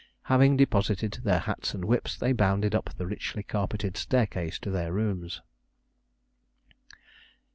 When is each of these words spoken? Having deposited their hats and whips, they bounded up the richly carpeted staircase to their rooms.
Having 0.23 0.57
deposited 0.57 1.19
their 1.23 1.37
hats 1.37 1.75
and 1.75 1.85
whips, 1.85 2.17
they 2.17 2.31
bounded 2.31 2.73
up 2.73 2.89
the 2.97 3.05
richly 3.05 3.43
carpeted 3.43 3.95
staircase 3.95 4.57
to 4.57 4.71
their 4.71 4.91
rooms. 4.91 5.43